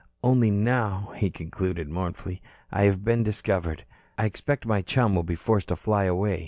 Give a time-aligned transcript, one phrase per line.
[0.23, 3.85] "Only now," he concluded mournfully, "I have been discovered.
[4.17, 6.39] I expect my chum will be forced to fly away.